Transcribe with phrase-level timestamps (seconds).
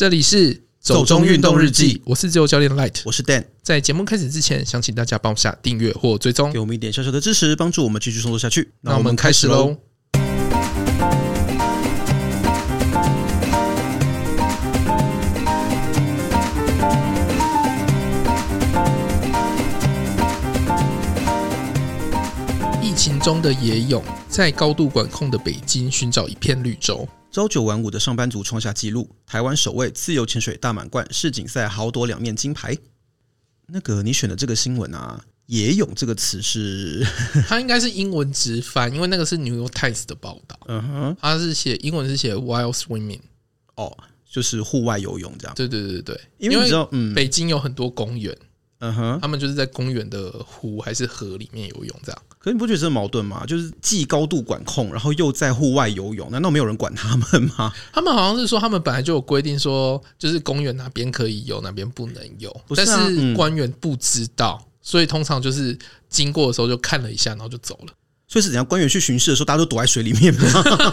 [0.00, 3.44] 这里是走中运动日记，我是自由教练 Light，我是 Dan。
[3.62, 8.72] 在节目开始之前，想请大家帮我下订阅或追踪，给我们一点小小的支持，帮助我们继续创作下去。
[8.80, 9.76] 那我们开始喽。
[23.20, 27.06] 中的野泳，在高度管控的北京寻找一片绿洲。
[27.30, 32.74] 朝九晚五的上班族创下纪录，台湾首位自由潜水大满贯世锦赛豪夺两面金牌。
[33.66, 37.06] 那个你选的这个新闻啊，“野泳”这个词是
[37.46, 40.58] 它应该是英文直翻，因为那个是 New York Times 的报道。
[40.66, 43.20] 嗯哼，它是写英文是写 “wild swimming”，
[43.76, 43.94] 哦，
[44.28, 45.54] 就是户外游泳这样。
[45.54, 48.34] 对对对对，因为你知道，嗯，北京有很多公园。
[48.78, 52.22] 嗯哼，他们就是在公园的湖还是河里面游泳这样。
[52.42, 53.44] 可是你不觉得这矛盾吗？
[53.46, 57.70] 就是既高度管控，然后又在户外游泳，难道没有人管他们吗？
[57.92, 62.50] 他们好像是说，他们本来就有规定说，就是公园哪边可以游，哪边不能游。
[62.70, 67.92] 是啊，但是官员不知道，所以通常就是经过的时候就看了一下，然后就走了。
[68.30, 68.64] 所以是怎样？
[68.64, 70.40] 官员去巡视的时候，大家都躲在水里面吗？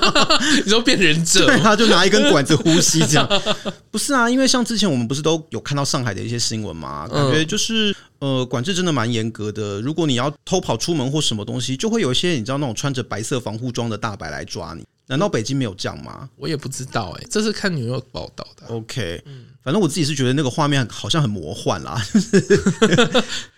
[0.66, 3.42] 你说变忍者， 对，他就拿一根管子呼吸这样。
[3.92, 9.80] 不是啊，因为像之前我们不是都有看到上海的一些新闻嘛，感觉就是呃，管制真的蛮严格的。
[9.82, 14.84] 如果你要偷跑出门或什么东西，就会有一些你知道那种穿着白色防护装的大白来抓你。
[15.06, 16.28] 难道北京没有这样吗？
[16.38, 18.66] 我也不知道哎、欸，这是看纽约报道的。
[18.74, 19.24] OK，
[19.64, 22.04] 反正我自己是觉得那个画面好像很魔幻啦。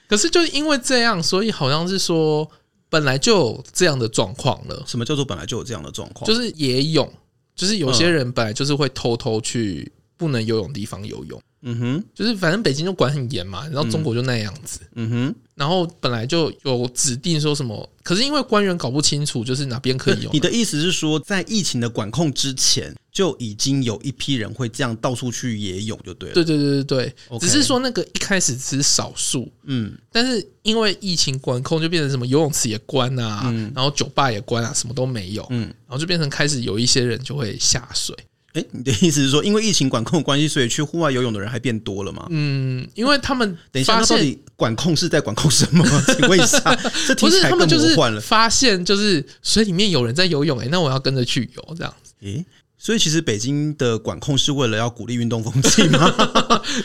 [0.09, 2.45] 可是就是因为这样，所以好像是说。
[2.90, 4.84] 本来就有这样的状况了。
[4.88, 6.28] 什么叫做本来就有这样的状况？
[6.28, 7.12] 就是野泳，
[7.56, 11.42] 就是有些人本来就是会偷偷去不能游泳的地方游泳。
[11.62, 14.80] 嗯哼，就是反正北京就管很严嘛，然后中国就那样子。
[14.96, 20.30] 嗯哼，然后本来就有指定说什么，可是因为官员搞不清楚，就是哪边可以游。
[20.32, 26.34] 你的意思是说，在疫情的管控之前，就已经有一批人会这样到处去野泳，就对了。
[26.34, 29.52] 对对对对对.只是说那个一开始只是少数。
[29.66, 35.46] 嗯，但是因为疫情管控，就变成什么游泳池也关啊，嗯、然后酒吧也关啊，什么都没有。
[35.50, 38.16] 嗯，然后就变成开始有一些人就会下水。
[38.54, 42.26] 哎，你的意思是说，因为疫情管控的关系，所以去户外游泳的人还变多了吗？
[42.32, 45.86] 嗯，因为他们 等一下，那到底管控是在管控什么？
[46.18, 46.60] 请问一下，
[47.08, 48.20] 这听起来更魔幻了。
[48.20, 52.14] 发现就是水里面有人在游泳，哎，那我要跟着去游，这样子。
[52.22, 52.44] 诶，
[52.78, 56.12] 所以其实北京的管控是为了要鼓励运动风气吗？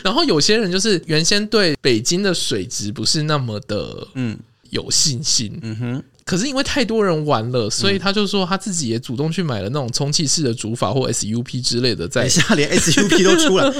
[0.03, 4.37] 然后有些人就是原先对北京的水质不是那么的嗯
[4.69, 6.03] 有信心，嗯哼。
[6.25, 12.07] 可是因为太多人玩了，所以他就说他自己也主动去买了那种充气式的主法或 SUP 之类的。
[12.07, 13.71] 在下连 SUP 都出来，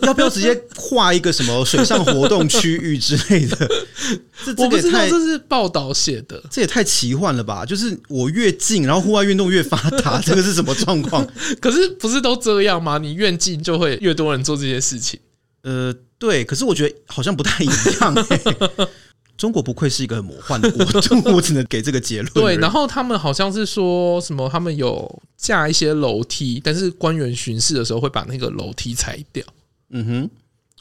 [0.00, 3.68] 要不要直接画一个什么水上活动区域之类的？
[4.46, 7.66] 这我不知道，这是报道写的，这也太奇幻了吧！
[7.66, 11.26] 就是我越近，然后户外运动越发达， 这个是什么状况？
[11.60, 12.96] 可是不是都这样吗？
[12.96, 15.20] 你越近就会越多人做这些事情。
[15.64, 17.66] 呃，对，可是我觉得好像不太一
[18.00, 18.88] 样欸。
[19.38, 22.30] 中国不愧是一个很魔幻的国度，我只能给这个结论。
[22.34, 29.44] 对，然后他们好像是说什么，他们有架一些楼梯，但是官员巡视的时候会把那个楼梯拆掉。
[29.90, 30.30] 嗯哼，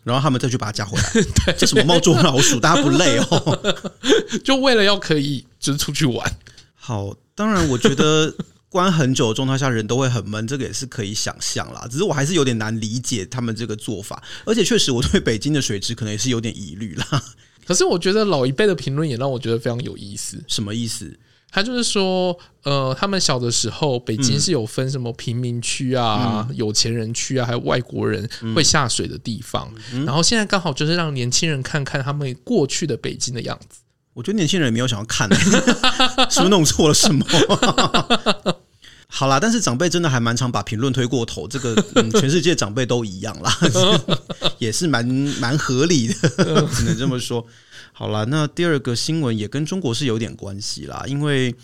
[0.04, 1.12] 然后他们再去把它架回来。
[1.46, 3.78] 对，这什么猫捉老鼠，大家不累哦？
[4.44, 6.38] 就为了要可以就是出去玩。
[6.74, 8.34] 好，当然我觉得
[8.70, 11.88] 关很久的状态下人都会很闷，这个也是可以想象啦。
[11.92, 17.24] 只是我还是有点难理解他们这个做法，而且确实我对北京的水质可能也是有点疑虑啦。
[17.68, 20.42] 可是我觉得老一辈的评论也让我觉得非常有意思。
[20.48, 21.20] 什么意思？
[21.50, 29.72] 他就是说，呃，他们小的时候，北京是有分什么贫民区啊、嗯、有钱人区啊，还有外国人会下水的地方。
[29.94, 33.80] 嗯、然后现在刚好就是让年轻人看看他们过去的北京的样子。
[34.14, 35.36] 我觉得年轻人也没有想要看、欸，
[36.30, 37.26] 是不是弄错了什么？
[39.10, 43.52] 好啦，但是长辈真的还蛮常把评论推过头，这个、 嗯、全世界长辈都一样啦，
[44.60, 45.04] 也是蛮
[45.40, 46.14] 蛮合理的，
[46.76, 47.44] 只能这么说。
[47.94, 51.56] 好啦，那第二个新闻也跟中国是有点关系啦，因为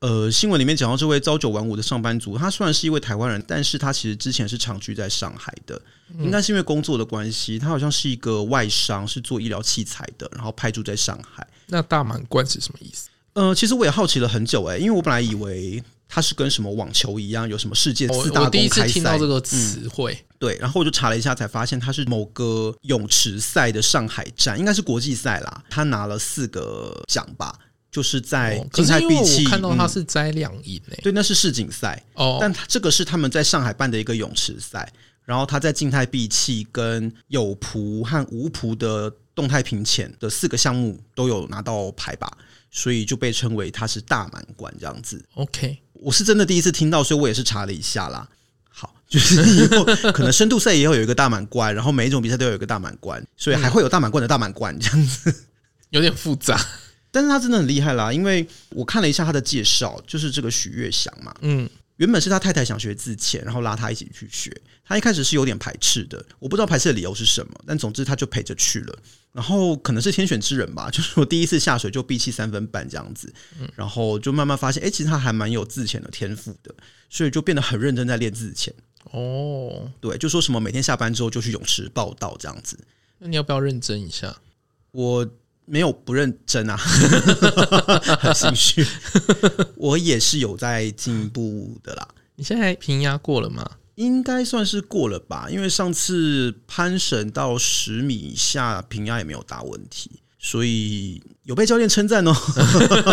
[0.00, 5.80] 呃，新闻里面讲到这位朝九晚五的上班族，他虽然是一位台湾人，但是他其实之前是长居在上海的，
[6.18, 11.46] 应该是因为工作的关系，他好像是一个外商，是做医疗器材的，然后派驻在上海。
[11.68, 13.08] 那大满贯是什么意思？
[13.34, 15.82] 呃，其实我也好奇了很久诶、欸，因为我本来以为。
[16.08, 18.40] 它是跟什么网球一样，有什么世界四大公开赛？
[18.40, 25.62] 我第一次听到这个词汇，嗯，对，然后我就查了一下，才发现它是某个泳池赛的上海站，应该是国际赛啦。
[25.68, 27.54] 他拿了四个奖吧，
[27.90, 29.44] 就是在静态闭气。
[29.44, 32.38] 我看到他是摘两银诶，对，那是世锦赛哦。
[32.40, 34.90] 但这个是他们在上海办的一个泳池赛，
[35.24, 42.30] 然后他在静态闭气、跟有蹼和无蹼的动态平潜的四个项目都有拿到牌吧，
[42.70, 45.24] 所以就被称为他是大满贯这样子。
[45.34, 45.78] OK。
[45.94, 48.28] 我是真的第一次听到，所以我也是查了一下啦。
[48.68, 55.34] 好， 就是以后可能深度赛也要有一个大满贯，然后每一种比赛都有一个大满贯，所以还会有大满贯的大满贯这样子，
[55.90, 56.56] 有点复杂。
[57.10, 64.54] 但是他真的很厉害啦，因为我看了一下他的介绍，就是这个许月祥嘛，嗯，原本是他太太想学自潜，然后拉他一起去学，
[64.84, 68.98] 他一开始是有点排斥的，我不知道排斥的理由是什么，但总之他就陪着去了，
[69.32, 73.32] 然后可能是天选之人吧， 就是我第一次下水就闭气三分半这样子，
[73.76, 76.74] 然后就慢慢发现，哎，其实他还蛮有自潜的天赋的，
[77.08, 78.72] 所以就变得很认真在练自潜。
[79.12, 82.78] 哦，对，就说什么每天下班之后就去泳池报道这样子，
[83.18, 84.36] 那你要不要认真一下？
[84.92, 85.28] 我。
[85.70, 88.82] 没有不认真啊， 很心虚。
[89.76, 92.08] 我也是有在进步的啦。
[92.36, 93.70] 你现在平压过了吗？
[93.98, 100.08] 应该算是过了吧，因为上次攀绳到十米以下平压也没有大问题，
[100.38, 102.32] 所以有被教练称赞哦。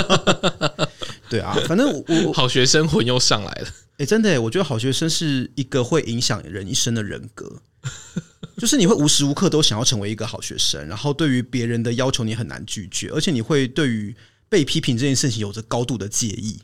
[1.27, 3.67] 对啊，反正我，我好学生魂又上来了。
[3.97, 7.61] 哎，真的，我觉得好学生是一个会影响人一生的人格。
[8.57, 14.15] 就是你会无时无刻都想要成为一个好学生，然后对于别人的要求你很难拒绝，而且你会对于
[14.47, 16.59] 被批评这件事情有着高度的介意，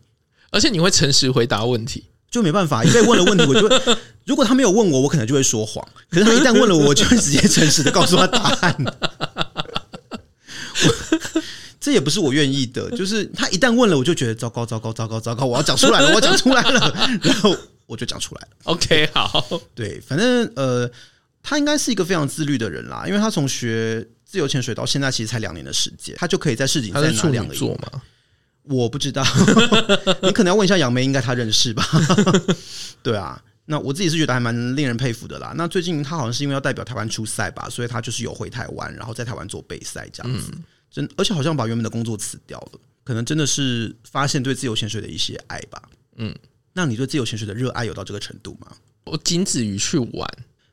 [0.52, 8.76] 而且你会诚实回答问题，就没办法，因为问了问题，我就会 如果他没有问我，我可能就会说谎，可是他一旦问了我，我就会直接诚实的告诉他答案。
[11.80, 17.56] 这也不是我愿意的，就是他一旦问了，我就觉得糟糕，糟糕，糟糕，糟糕，我要讲出来了，我要讲出来了，然后
[17.86, 18.48] 我就讲出来了。
[18.64, 20.90] OK，好，对，反正呃。
[21.44, 28.00] 他应该是一个非常自律的人啦，因为他从学自由潜水到现在其实才两年的时间，他就可以在市井赛拿两个座嘛。
[28.72, 29.24] 我不知道，
[30.24, 31.86] 你可能要问一下杨梅，应该他认识吧？
[33.04, 35.54] 对啊，那我自己是觉得还蛮令人佩服的啦。
[35.56, 40.52] 那最近他好像是因为要代表台湾出赛吧，所以他就是有回台湾，然后在台湾做备赛这样子。
[40.90, 45.82] 真而且好像把原本的工作辞掉了，可能真的是发现对自由潜水的一些爱吧。
[46.18, 46.36] 嗯，
[46.74, 48.68] 那你对自由潜水的热爱有到这个程度吗？
[49.06, 50.30] 我仅止于去玩。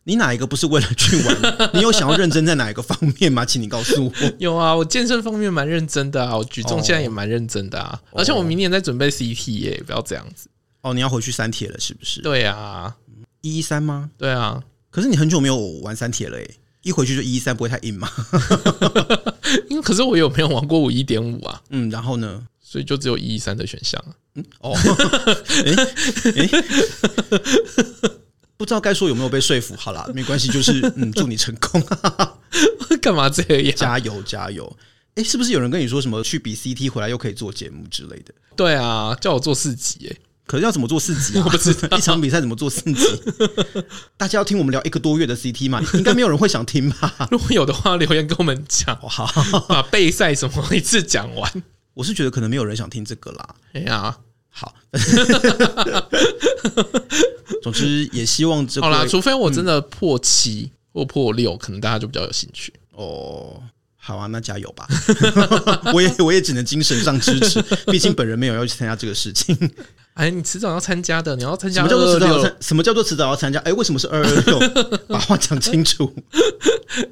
[0.09, 1.71] 你哪一个不是为了去玩？
[1.75, 3.45] 你有想要认真在哪一个方面吗？
[3.45, 4.13] 请你告诉我。
[4.39, 10.49] 有啊，我健身方面蛮认真的啊，我举重现在也蛮认真的啊，而且我明年在准备 CT 耶，不要这样子。
[10.81, 12.23] 哦，你要回去三铁了是不是？
[12.23, 12.97] 对啊，
[13.43, 14.09] 一一三吗？
[14.17, 16.51] 对啊，可是你很久没有玩三铁了诶，
[16.83, 18.11] 一回去就一一三，不会太硬吗？
[19.69, 21.61] 因为可是我有没有玩过五一点五啊？
[21.69, 22.43] 嗯，然后呢？
[22.63, 24.13] 所以就只有一一三的选项啊。
[24.37, 24.73] 嗯，哦，
[25.67, 25.75] 哎
[26.35, 26.49] 哎。
[28.59, 31.83] 不知道该说有没有被说服，好啦， 没关系，就是嗯，祝你成功。
[33.01, 33.75] 干嘛这样？
[33.77, 34.77] 加油加油！
[35.15, 38.35] 哎、欸，是不是有人跟你说什么去比 CT 回来又可以做节目之类的？
[38.57, 41.43] 对啊，叫我做四级哎，可是要怎么做四级啊？
[41.47, 43.05] 我不知道一场比赛怎么做四级？
[44.17, 45.81] 大家要听我们聊一个多月的 CT 吗？
[45.95, 47.29] 应该没有人会想听吧？
[47.31, 49.27] 如果有的话，留言跟我们讲，好，
[49.69, 51.63] 把备赛什么一次讲完。
[51.95, 53.55] 我是觉得可能没有人想听这个啦。
[53.75, 54.19] 哎呀。
[54.59, 54.75] 好，
[57.63, 63.63] 总之也希望这好啦，除非我真的破七或破六，可能大家就比较有兴趣哦。
[63.97, 64.89] 好啊，那加油吧！
[65.95, 67.63] 我也我也只能精神上支持，
[67.93, 69.57] 毕竟本人没有要去参加这个事情。
[70.15, 71.83] 哎，你迟早要参加的，你要参加。
[71.83, 72.57] 什么叫做迟早要参？
[72.61, 73.61] 什么叫做迟早要参加？
[73.61, 74.59] 哎，为什么是二二六？
[75.07, 76.13] 把话讲清楚。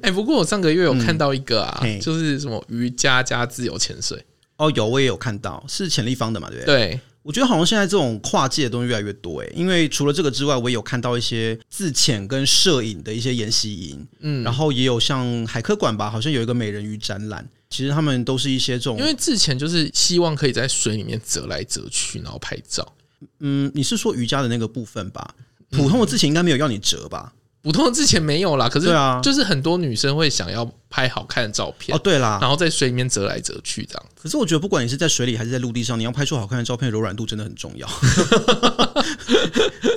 [0.01, 4.25] 哎，不过我上个月有看到一个啊，就是什么瑜伽加自由潜水。
[4.57, 6.49] 哦，有，我也有看到，是潜立方的嘛？
[6.49, 6.75] 对不对？
[6.75, 6.99] 对。
[7.23, 22.93] 我觉得好像现在这种跨界的东西越来越多诶，因为除了这个之外，我也有看到一些自潜跟摄影的一些研习营，嗯，然后也有像海科馆吧，好像有一个美人鱼展览，其实他们都是一些这种，因为自潜就是希望可以在水里面折来折去，然后拍照。
[23.39, 25.35] 嗯，你是说瑜伽的那个部分吧？
[25.71, 27.33] 普通的自潜应该没有要你折吧？
[27.67, 28.87] 普通的之前没有啦，可是
[29.21, 34.05] 就是很多女生会想要拍好看的照片哦，对啦，然后在水里面折来折去这样。
[34.15, 37.85] 可是我觉得不管你是在水里还是在陆地上，你要拍出好看的照片，柔软度真的很重要。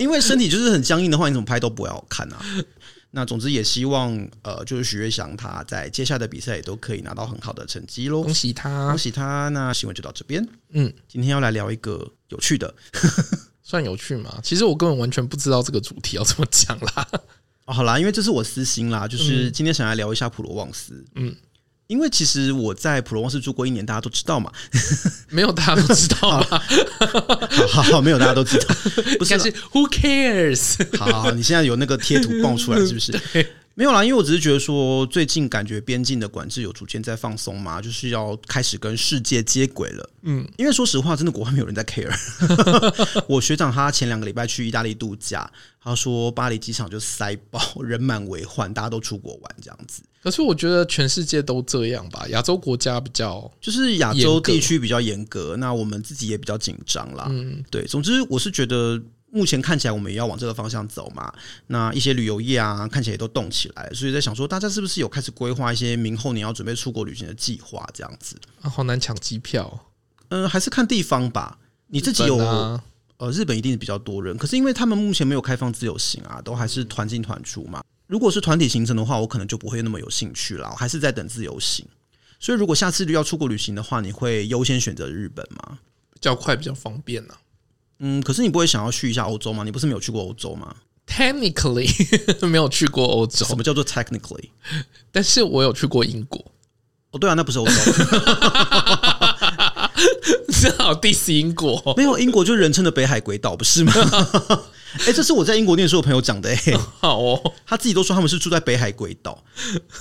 [0.01, 2.43] 因为身体就是很僵硬的话，你怎么拍都不会好看啊。
[3.13, 4.13] 那总之也希望
[4.43, 8.23] 呃，就是许月翔他在接下来的比赛也都可以拿到很好的成绩喽。
[8.23, 9.49] 恭喜他，恭喜他。
[9.51, 10.45] 那新闻就到这边。
[10.73, 12.75] 嗯，今天要来聊一个有趣的，
[13.63, 14.41] 算有趣吗？
[14.43, 17.07] 其实我根本完全不知道这个主题要怎么讲啦。
[17.73, 21.05] 好啦，因为这是我私心啦，就是今天想来聊一下普罗旺斯。
[21.15, 21.35] 嗯，
[21.87, 24.51] 因为其实我在普罗旺斯住过一年，大家都知道嘛。
[25.31, 26.63] 没有大家都知道吧？
[27.69, 28.75] 好好好，没有大家都知道，
[29.19, 30.99] 不是，是 Who cares？
[30.99, 33.13] 好，你现在有那个贴图爆出来是不是？
[33.75, 40.11] 没有啦，因为我只是觉得说，最近感觉边境的管制有逐渐在放松嘛，就是要开始跟世界接轨了。
[40.23, 42.13] 嗯，因为说实话，真的国外没有人在 care。
[43.27, 45.51] 我学长他前两个礼拜去意大利度假，
[45.83, 50.03] 他说巴黎机场就塞爆，人满为患，大家都出国玩这样子。
[50.23, 57.29] 可是我觉得全世界都这样吧，亚洲国家比较就是亚洲地区比较严格，那我们自己也比较紧张啦。
[57.31, 59.01] 嗯，对，总之我是觉得。
[59.31, 61.33] 目前看起来我们也要往这个方向走嘛。
[61.69, 67.89] 那一些旅游业啊，看起来也都动起来，所以在想说，大家是不是有开始规划一些明后年要准备出国旅行的计划？
[67.95, 69.87] 这样子啊，好难抢机票。
[70.29, 71.59] 嗯，还是看地方吧。
[71.89, 77.83] 你自己有呃，日本一定是比较多人，可是因为他们目前没有开放自由行啊，都还是团进团出嘛。
[78.07, 81.87] 如果是团体行程的话，我可能就不会那么有兴趣了，我还是在等自由行。
[82.39, 85.79] 所以如果下次要出国旅行的话，你会优先选择日本吗？
[86.15, 87.39] 比较快，比较方便呢、啊。
[88.01, 89.63] 嗯，可是你不会想要去一下欧洲吗？
[89.63, 90.75] 你不是没有去过欧洲吗
[91.07, 91.89] ？Technically
[92.49, 93.47] 没有去过欧洲。
[93.47, 94.51] 什么叫做 technically？
[95.13, 96.45] 但是我有去过英国。
[97.13, 97.73] 哦，对啊，那不是欧洲。
[100.61, 103.93] 正好 diss 英国，没有英国就是人称的北海鬼岛，不是吗？
[105.01, 106.73] 哎、欸，这是我在英国念书的朋友讲的、欸。
[106.73, 109.43] 哎，好哦，他自己都说他们是住在北海鬼岛，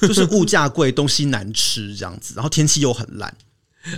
[0.02, 3.34] 就是物价贵，东西难吃这样子，然后天气又很烂。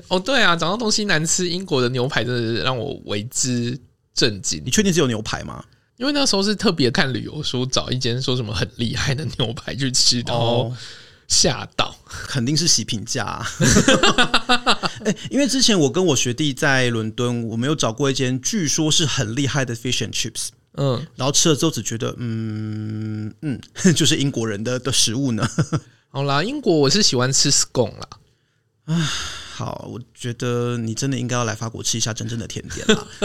[0.07, 3.79] 哦，对啊，讲到东西难吃，英国的牛排真的是让我为之
[4.13, 4.61] 震惊。
[4.65, 5.63] 你确定只有牛排吗？
[5.97, 10.73] 因为那时候是特别看旅游书，找一间说什么很厉害的牛排去吃，然后
[11.27, 13.47] 吓到，肯定是洗评价、啊。
[15.05, 23.61] 哎，因为之前我跟我学弟在伦敦，我们有找过一间据说是很厉害的 fish and chips，嗯，然后吃了之后只觉得，嗯嗯，
[23.95, 25.47] 就是英国人的的食物呢。
[26.09, 28.07] 好啦，英国我是喜欢吃 scone 啦。
[28.85, 29.13] 啊，
[29.51, 33.07] 好，我觉得你真的应该要来法国吃一下真正的甜点啦。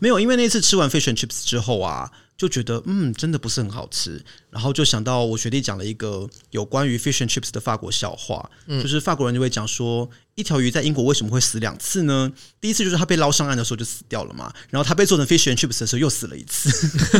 [0.00, 2.12] 没有，因为那次吃完 fish and chips 之后啊。
[2.34, 12.32] 就觉得嗯，真的不是很好吃，然后就想到我学弟讲了一个有关于 fish and chips 的法国笑话，嗯，就是法国人就会讲说，一条鱼在英国为什么会死两次呢？
[12.60, 16.68] 第一次就是它被捞上岸的时候就死掉了嘛，然后它被做成 fish and chips 的时候又死了一次，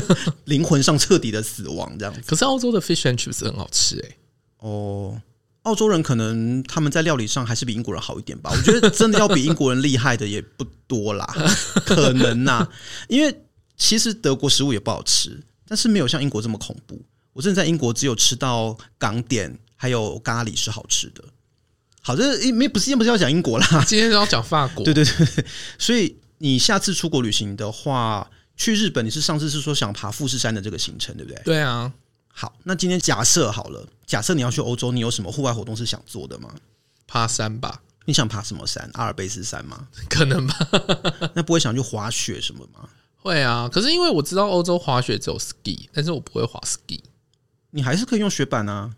[0.47, 2.21] 灵魂上彻底的死亡这样子。
[2.27, 4.17] 可是澳洲的 fish and chips 很好吃哎、欸，
[4.59, 5.23] 哦，
[5.63, 8.51] 澳洲人可能他们在料理上还是比英国人好一点吧？
[8.53, 11.27] 我觉得真的要比英国人厉害的也不多啦，
[11.87, 12.69] 可能呐、啊，
[13.09, 13.45] 因为。
[13.75, 17.05] 其实德国食物也不好吃，但是没有像英国这么恐怖。
[17.33, 21.25] 我真的在英国只有吃到港点还有咖喱是好吃的。
[22.01, 24.85] 好，这因为不是，不是要讲英国啦，今天是要讲法国。
[24.87, 25.45] 对对对，
[25.79, 31.43] 所以你下次出国旅行的话，去日本，你是上次是说想爬富士山的这个行程，对不对？
[31.45, 31.93] 对啊。
[32.29, 36.55] 好，那今天假设好了，假设你要去欧洲，你有什么户外活动是想做的吗？
[37.07, 37.81] 爬山吧。
[38.05, 38.91] 你想爬什么山？
[38.93, 39.89] 阿尔卑斯山吗？
[40.11, 40.55] 可能吧。
[41.33, 42.87] 那不会想去滑雪什么吗？
[43.17, 47.01] 会啊，可是因为我知道欧洲滑雪只有 ski，但是我不会滑 ski。
[47.71, 48.95] 你还是可以用雪板啊。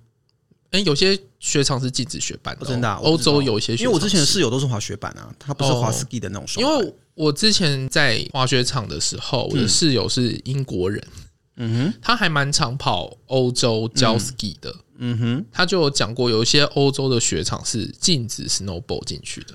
[0.73, 2.97] 哎、欸，有些雪场是禁止雪板的、哦，真的、啊。
[2.97, 6.61] 欧洲有一些雪场，因为我之前的室友都是滑雪板啊，他不是滑 ski 的那种。
[6.61, 11.24] 因为我之前在滑雪场的时候，我的室友是英国人，嗯
[11.56, 19.54] 哼，他还蛮常跑欧洲教 ski 的，嗯哼，他就有讲过，有一些欧洲的雪场是禁止 snowball 进去的。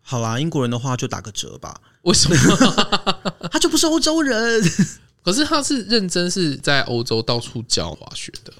[0.00, 1.80] 好啦，英国人的话就打个折吧。
[2.02, 2.36] 为什么？
[3.50, 4.62] 他就不是欧洲人，
[5.24, 8.52] 可是他是认真是在欧洲到处教滑雪的。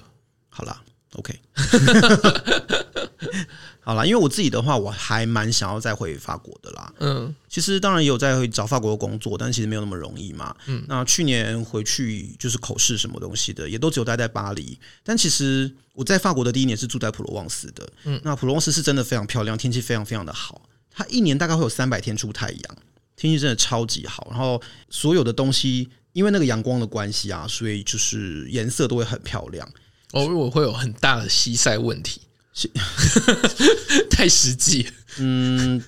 [0.49, 0.81] 好啦
[1.13, 1.39] ，OK，
[3.81, 6.93] 好啦，因为我自己的话，我还蛮想要再回法国的啦。
[6.99, 10.55] 嗯，其实当然也有在找法国的工作，但其实没有那么容易嘛。
[10.67, 14.79] 嗯，那去年回去就是口试什么东西的，也都只有待在巴黎。
[15.03, 17.87] 但其实我在法国的第一年是住在普罗旺斯的。
[18.05, 20.61] 嗯，那普罗旺斯是真的非常漂亮，天气非常非常的好。
[20.89, 22.77] 它一年大概会有三百天出太阳。
[23.15, 29.69] 天气真的超级好，然后所有的东西因为那个阳光的关系啊，所以就是颜色都会很漂亮。
[30.13, 32.21] 哦，我会有很大的西晒问题，
[34.09, 34.87] 太实际。
[35.17, 35.83] 嗯，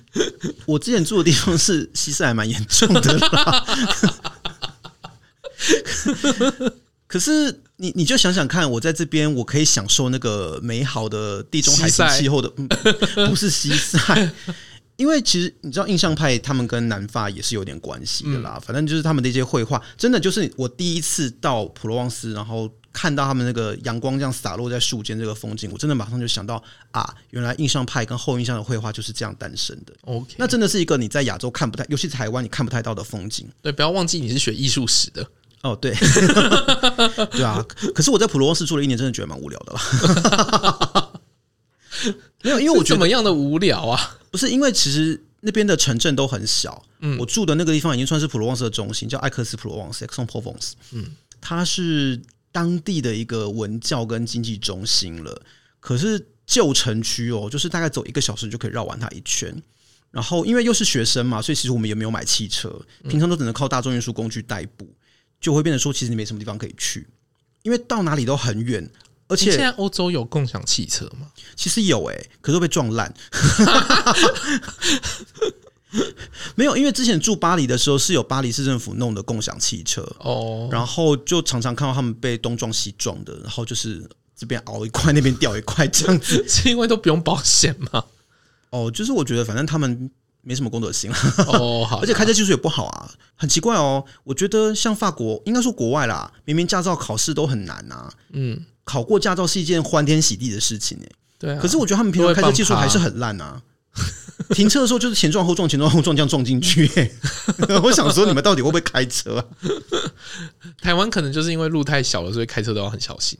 [0.66, 3.66] 我之前住的地方是西晒还蛮严重的啦。
[7.08, 12.68] 可是你你就想想看，我在这边我可以享受那个美好的地中海型气候的，嗯，
[13.30, 14.30] 不是西晒。
[14.96, 18.54] 因为其实你知道，印象派他们跟南法也是有点关系的啦。
[18.56, 26.62] 嗯、反正就是他们的一些绘画，真的就是我第一次到普罗旺斯，然后看到他们那个阳光这样洒落在树间这个风景，我真的马上就想到
[26.92, 29.92] 啊，原来印象派跟后印象的绘画就是这样诞生的。
[30.06, 33.46] OK，那真的是一个你在亚洲看不太，尤其台湾你看不太到的风景。
[33.60, 35.28] 对，不要忘记你是学艺术史的
[35.62, 35.76] 哦。
[35.76, 35.92] 对，
[37.32, 37.62] 对啊。
[37.94, 41.02] 可是我在普罗旺斯住了一年，真的觉得蛮无聊的啦。
[42.42, 44.18] 没有，因为我觉得怎么样的无聊啊？
[44.30, 50.72] 不是因为其实那边的城镇都很小，嗯，我住的那个地方已经算是普罗旺斯的中心，叫艾克斯普罗旺斯 （Aix-en-Provence）。
[50.92, 51.06] 嗯，
[51.40, 52.20] 它是
[52.52, 55.42] 当地的一个文教跟经济中心了。
[55.80, 59.54] 可是旧城区哦，就是大概走一个小时就可以绕完它一圈。
[60.10, 62.74] 然后因为又是学生嘛，所以其实我们也没有买汽车，
[63.08, 64.88] 平常都只能靠大众运输工具代步，
[65.40, 67.06] 就会变得说其实你没什么地方可以去，
[67.62, 68.88] 因为到哪里都很远。
[69.28, 71.26] 而且现在欧洲有共享汽车吗？
[71.54, 73.12] 其实有诶、欸，可是都被撞烂。
[76.56, 84.06] 没有，因为之前住巴黎的时候是有巴黎市政府弄的共享汽车哦，然后就常常看到他们被东撞西撞的，然后就是
[84.36, 88.04] 这边凹一块，那边掉一块这样子， 是因为都不用保险吗？
[88.70, 90.10] 哦，就是我觉得反正他们
[90.42, 91.10] 没什么公德心
[91.46, 94.04] 哦， 好，而且开车技术也不好啊，很奇怪哦。
[94.24, 103.60] 我觉得像法国，应该说国外啦，明明驾照考试都很难啊，嗯，考过驾照是一件欢天喜地的事情哎，对啊，可是我觉得他们平常开车技术还是很烂啊。
[104.50, 106.88] 停车的时候就是前撞后撞，前撞后撞这样撞进去。
[107.82, 109.44] 我想说，你们到底会不会开车啊？
[110.80, 113.38] 台湾可能就是因为路太小了，所以开车都要很小心。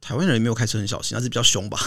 [0.00, 1.78] 台湾人也没有开车很小心，还是比较凶吧？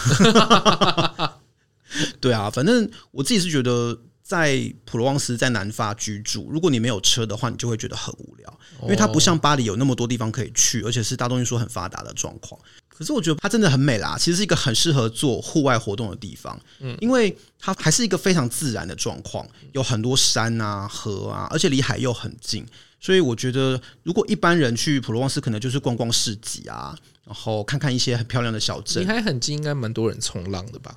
[2.20, 12.58] 对啊，反正我自己是觉得，在普罗旺斯在南法居住，如果你没有车的话，你就会觉得很无聊，因为它不像巴黎有那么多地方可以去，而且是大众运输很发达的状况。
[12.94, 22.64] 可是我觉得它真的很美啦，其实是一个很适合做户外活动的地方，嗯，因为它还是一个非常自然的状况，有很多山啊、河啊，而且离海又很近，
[23.00, 26.94] 所以我觉得如果一般人去普罗旺斯，可能就是逛逛市集啊，
[27.24, 29.02] 然后看看一些很漂亮的小镇。
[29.02, 30.94] 离海很近，应该蛮多人冲浪的吧？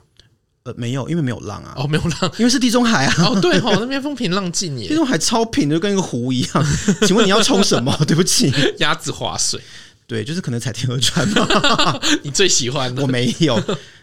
[0.64, 1.74] 呃，没有，因为没有浪啊。
[1.78, 3.14] 哦，没有浪，因为是地中海啊。
[3.24, 6.66] 哦，对哦，那边风平浪静耶， 地中海超平的，就跟一个湖一样。
[7.08, 7.96] 请问你要冲什么？
[8.06, 9.62] 对不起，鸭子划水。
[10.08, 12.00] 对，就是可能踩天鹅船嘛。
[12.24, 13.02] 你最喜欢的？
[13.02, 13.62] 我没有。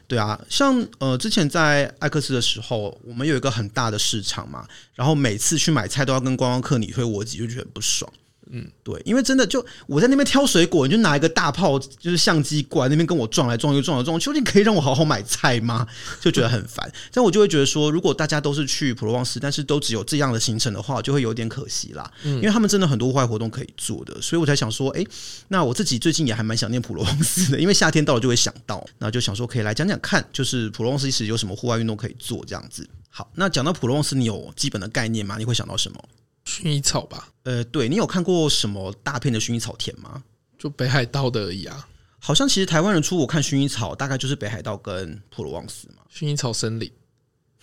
[0.08, 8.12] 对啊，像呃，之前在艾克斯的时候，我们有一个很大的市场嘛，然后每次去买菜都要跟观光客你推我挤，就觉得很不爽。
[8.54, 15.86] 嗯，对，因为真的就我在那边挑水果，你就拿一个大炮，就是相机过来那边跟我撞来撞去，撞来撞去，究竟可以让我好好买菜吗？
[16.20, 16.92] 就觉得很烦。
[17.12, 22.10] 但我就会觉得说，如果大家都是去普罗旺斯，但是都只有这样的行程的话，就会有点可惜啦。
[22.24, 25.02] 嗯，因为他们真的很多户外活动可以做的，所以我才想说，哎，
[25.48, 32.86] 那我自己最近也还蛮想念普罗旺斯的， 因为夏天到了就会想到，那就想说可以来讲讲看，就是普罗旺斯其实有什么户外运动可以做这样子。
[33.08, 35.36] 好，那讲到普罗旺斯，你有基本的概念吗？
[35.38, 35.98] 你会想到什么？
[36.44, 40.22] 薰衣草吧，呃，对，你有看过什么大片的薰衣草田吗？
[40.58, 41.88] 就北海道的而已啊。
[42.18, 46.02] 好像其实台湾人出国看薰衣草，大概就是北海道跟普罗旺斯嘛。
[46.12, 46.88] 薰衣草森林，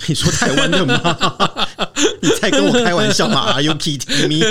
[0.08, 1.00] 你说台湾的吗？
[2.22, 4.46] 你在跟我开玩笑吗？Are you kidding me？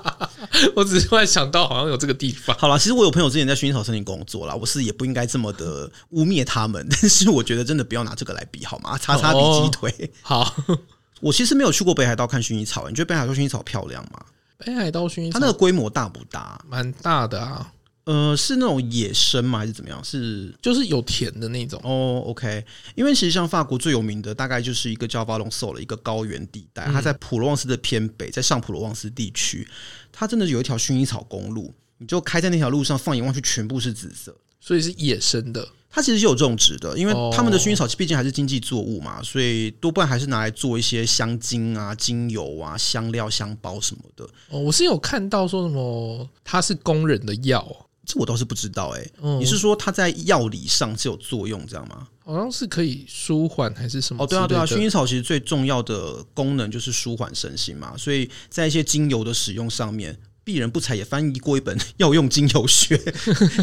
[0.74, 2.56] 我只是突然想到，好像有这个地方。
[2.58, 8.96] 好了，其实我有朋友之前在薰衣草森林工作啦，我是也不应该这么的污蔑他们，但是我觉得真的不要拿这个来比好吗？
[8.96, 10.56] 叉叉比鸡腿，哦、好。
[11.20, 14.24] 我其实没有去过北海道看薰衣草，你觉得北海道薰衣草漂亮吗？
[14.58, 16.62] 北海道薰衣草，它那个规模大不大？
[16.68, 17.70] 蛮大的啊。
[18.04, 19.60] 呃，是那种野生吗？
[19.60, 19.98] 还是怎么样？
[20.04, 22.22] 是就是有田的那种哦。
[22.26, 22.62] OK，
[22.94, 29.66] 因为其实像法国最有名的，大概就是一个叫巴隆索的一个高原地带，它在普罗旺斯的偏北，在上普罗旺斯地区，
[30.12, 35.68] 它真的有一条薰衣草公路，你就开在那条路上，放眼望去全部是紫色，所以是野生的。
[35.90, 44.24] 它其实是有种植的，因为他们的薰衣草毕竟还是经济作物嘛，所以多半还是拿来做一些香精啊、精油啊、香料、香包什么的。
[44.48, 47.64] 哦，我是有看到说什么它是工人的药，
[48.04, 49.12] 这我倒是不知道哎、欸。
[49.22, 52.08] 嗯，你是说它在药理上是有作用，这样吗？
[52.24, 54.24] 好像是可以舒缓还是什么？
[54.24, 60.18] 哦，对啊，对啊，薰衣草其实最重要的功能就是舒缓身心嘛，所以在一些精油的使用上面。
[60.44, 62.96] 鄙人不才也翻译过一本 《药用精油学》，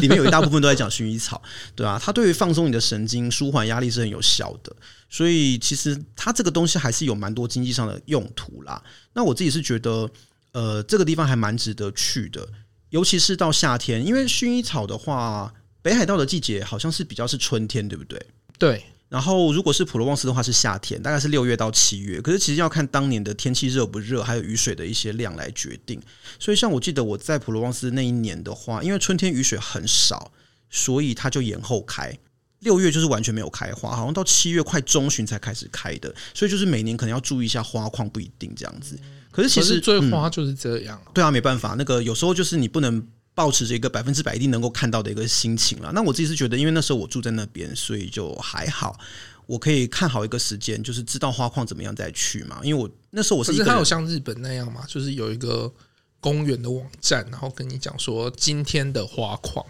[0.00, 1.40] 里面有一大部分都在讲薰衣草，
[1.76, 4.74] 对啊，它对于放松你的神经、舒缓压力是很有效的。
[5.08, 8.82] 所以其实它这个东西还是有蛮多经济上的用途啦。
[9.12, 10.10] 那我自己是觉得，
[10.52, 12.48] 呃，这个地方还蛮值得去的，
[12.90, 18.26] 尤其是到夏天，因为薰衣草的话，北海道的季节好像是比较是春天，对不对？
[18.58, 18.84] 对。
[19.12, 22.18] 然后，如果是普罗旺斯的话，是夏天，大概是六月到七月。
[22.18, 26.00] 可是其实要看当年的天气热不热，还有雨水的一些量来决定。
[26.38, 30.32] 所以，像我记得我在普罗旺斯那一年的话，因为春天雨水很少，
[30.70, 32.18] 所以它就延后开。
[32.60, 36.14] 六月就是完全没有开花，好像到七月快中旬才开始开的。
[36.32, 38.98] 所以就是每年可能要注意一下花况，不一定这样子。
[39.30, 43.06] 可是其实最花就是这样，嗯，对啊，没办法，那个有时候就是你不能。
[43.34, 45.90] 抱持着一个百分之百一定能够看到的一个心情了。
[45.92, 48.98] 那我自己是觉得，因为那时候我住在那边，所以就还好，
[49.46, 52.60] 我可以看好一个时间，就是知道花况怎么样再去嘛。
[52.62, 55.72] 因为我那时候我是，可是它有像日本那样嘛，就是有一个
[56.20, 59.64] 公园的网站，然后跟你讲说今天的花况。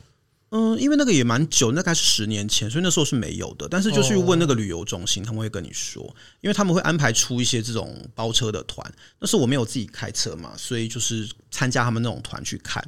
[0.54, 3.66] 嗯，因为那个也蛮久，那该是十年前，所以那时候是没有的。
[3.70, 6.02] 但是就是问那个旅游中心，他们会跟你说，
[6.42, 8.92] 因为他们会安排出一些这种包车的团。
[9.18, 12.86] 那时候我没有自己开车嘛，所以就是参加他们那种团去看。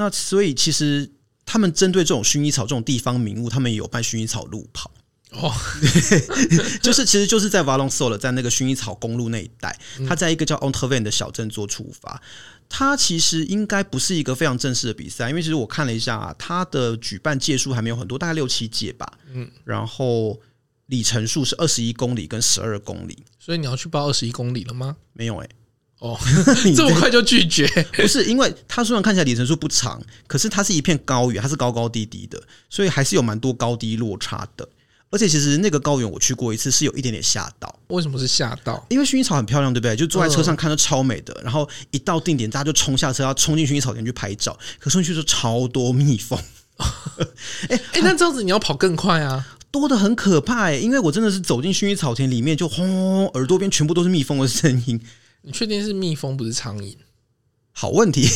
[0.00, 1.10] 那所以其实
[1.44, 4.90] 他们针对这种薰衣草这种地方名物，他们也有办薰衣草路跑
[5.32, 5.52] 哦，
[6.80, 12.22] 就是其实就是在瓦隆索尔，在那个薰衣草公路那一带，他在一个叫 Entrevent 的小镇做出发。
[12.70, 19.12] 他其实应该不是一个非常正式的比赛，因为其实我看了一下，他的举办届数还没有很多，大概六七届吧。
[19.32, 20.40] 嗯，然后
[20.86, 23.24] 里程数是二十一公里跟十二公里。
[23.38, 24.96] 所以你要去报二十一公里了吗？
[25.12, 25.50] 没有哎、欸。
[26.00, 26.18] 哦，
[26.74, 27.66] 这么快就拒绝？
[27.92, 34.66] 不是，因为它虽然看起来里程数不长，可是它是一片高原，它是高高低低的，所以还是有蛮多高低落差的。
[35.10, 37.74] 而且其实那个高原我去过一次，是有一点点吓到。
[37.88, 38.86] 为什么是吓到？
[38.88, 39.94] 因为薰衣草很漂亮，对不对？
[39.96, 41.38] 就坐在车上看都超美的。
[41.42, 44.56] 然后一到定点，大家就冲下车要冲进薰衣草田去拍照。
[44.78, 46.38] 可是去就超多蜜蜂。
[47.68, 49.44] 哎 哎，那这样子你要跑更快啊？
[49.70, 50.80] 多的很可怕哎、欸！
[50.80, 55.00] 因为我真的是走进薰衣草田里面，就轰轰，耳朵边全部都是蜜蜂的声音。
[55.42, 56.96] 你确定是蜜蜂不是苍蝇？
[57.72, 58.28] 好问题，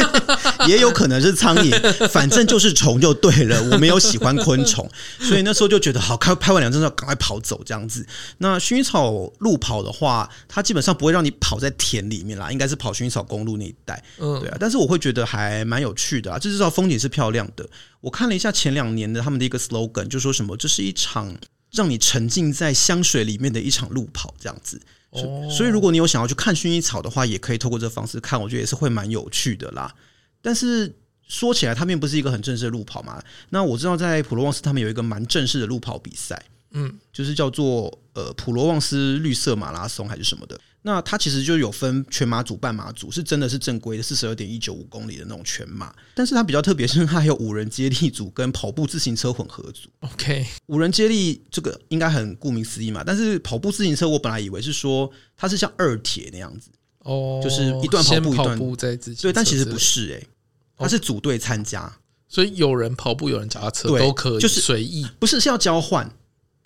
[0.68, 3.62] 也有可能是苍蝇，反正就是虫就对了。
[3.70, 4.86] 我没有喜欢昆虫，
[5.20, 8.04] 所以那时候就觉得好，开拍完两张照，赶快跑走这样子。
[8.38, 14.02] 那薰衣草路跑的话，它基本上不会让你跑在田里面啦，应该是跑薰衣草公路那一带。
[14.18, 14.56] 嗯，对啊。
[14.60, 17.66] 但是我会觉得还蛮有趣的啊，就至少风景是漂亮的。
[18.00, 21.34] 我看了一下前两年的他们的一个 slogan，就说什么这是一场
[21.70, 24.82] 让你沉浸在香水里面的一场路跑这样子。
[25.12, 29.94] 所所以，如果你有想要去看薰衣草的话，也可以透过这个方式看，我觉得也是会蛮有趣的啦。
[30.40, 30.90] 但是
[31.28, 33.22] 说起来，他们不是一个很正式的路跑嘛。
[33.50, 40.58] 那我知道在普罗旺斯，他们有一个蛮正式的路跑比赛，嗯，就是叫做呃普罗旺斯绿色马拉松还是什么的。
[40.84, 45.94] 那它其实就有分全马组、半马组，是真的是正规的四十二点一九五公里的那种全马。
[46.12, 49.88] 但是它比较特别，是它还有五人接力组跟跑步自行车混合组。
[50.00, 53.04] OK，五人接力这个应该很顾名思义嘛。
[53.06, 56.68] 但是跑步自行车，我本来以为是说它是像二铁那样子，
[56.98, 60.28] 哦，就是一段跑步一段步在自己对，但其实不是诶、欸，
[60.76, 61.96] 它是组队参加，
[62.28, 66.12] 所以有人跑步，有人脚踏车都可以，就是随意，不是是要交换。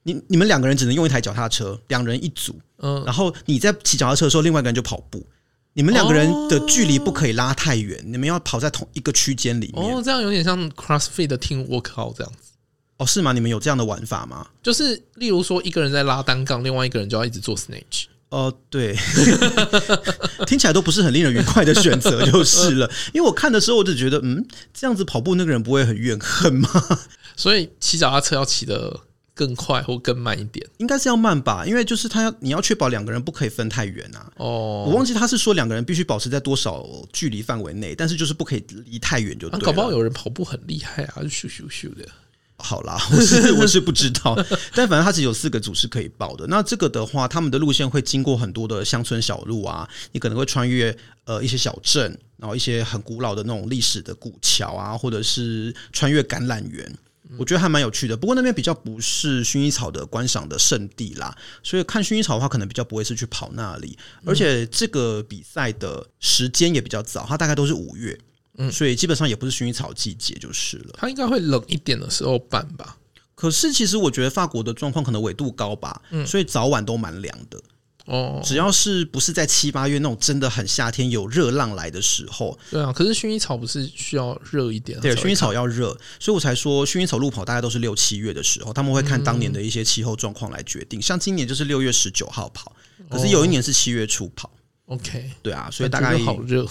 [0.07, 2.57] 你你们两个人只能用一台脚踏车，两人一组。
[2.79, 5.27] 嗯，然后你在骑脚踏车的时候，另外一个人就跑步。
[5.73, 9.97] 你们两个人的距离不可以拉太远，你们要跑在同一个区间里面。
[9.97, 12.53] 哦，这样有点像 CrossFit 的 Team Workout 这样子。
[12.99, 13.33] 哦，是吗？
[13.33, 14.47] 你们有这样的玩法吗？
[14.63, 18.05] 就是例如说，一个人在拉单杠，另外一个人就要一直做 Snatch。
[18.29, 18.97] 哦，对，
[20.47, 22.89] 听起来都不是很令人愉快的选择，就是了。
[23.13, 26.69] 因为我看的时候，我就觉得，嗯，这样子跑步那个人不会很怨恨吗？
[27.37, 29.01] 所以骑脚踏车要骑的。
[29.37, 34.33] 更快或更慢一点，应该是要慢吧，因为就是他要你要确保两个人不可以分太远啊。
[34.39, 39.67] 哦，我忘记他是说两个人必须保持在多少距离范围内，但是就是不可以离太远就对了。
[39.67, 42.09] 搞不好有人跑步很厉害啊，就咻咻咻的。
[42.59, 44.35] 好啦， 我是我是不知道，
[44.75, 46.47] 但反正他只有四个组是可以报的。
[46.47, 50.97] 那这个的话，他们的路线会经过很多的乡村小路啊，你可能会穿越
[51.27, 56.91] 呃一些小镇，然后一些很古老的那种历史的古桥啊，或者是穿越橄榄园。
[57.39, 63.99] 我觉得还蛮有趣的，不过那边比较不是薰衣草的观赏的圣地啦，所以看薰衣草的话，可能比较不会是去跑那里。
[64.25, 68.19] 而且这个比赛的时间也比较早，它大概都是五月，
[68.59, 70.95] 嗯，所以基本上也不是薰衣草季节就是了。
[70.99, 72.97] 它应该会冷一点的时候办吧？
[73.35, 77.61] 可是其实我觉得法国的状况可能纬度高吧，所以早晚都蛮凉的。
[78.07, 82.93] 哦，只要是不是在七八月那种真的很夏天有热浪来的时候，对啊。
[82.93, 84.99] 可是薰衣草不是需要热一点？
[85.01, 85.89] 对，薰衣草要热，
[86.21, 91.03] 所以我才说薰衣草路跑大概都是六七月的时候，他们会看当年的一些气候状况来决定。
[91.03, 92.73] 像今年就是六月十九号跑，
[93.11, 94.51] 可是有一年是七月初跑。
[94.87, 96.65] OK，对啊，所以大概好热。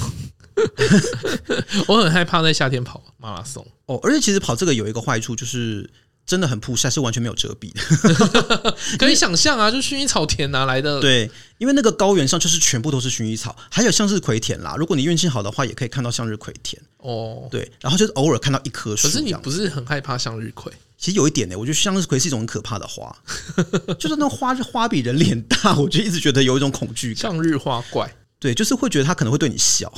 [1.89, 3.65] 我很害怕在夏天跑马拉松。
[3.87, 5.89] 哦，而且其实跑这个有一个坏处就是。
[6.25, 8.77] 真的很曝晒，是完全没有遮蔽的。
[8.97, 10.99] 可以想象啊，就薰衣草田拿来的？
[11.01, 14.75] 对，因为那个高原上就是全部都是薰衣草，还有向日葵田啦。
[14.77, 16.81] 如果你运气好的话，也可以看到向日葵田。
[16.97, 19.07] 哦，对，然后就是偶尔看到一棵树。
[19.07, 20.71] 可是你不是很害怕向日葵？
[20.97, 23.15] 其实有一点呢、欸，我觉得向日葵是一种很可怕的花，
[23.99, 27.21] 就是那花花比人脸大，我就一直觉得有一种恐惧感。
[27.21, 28.11] 向日花怪。
[28.37, 29.91] 对，就是会觉得他可能会对你笑，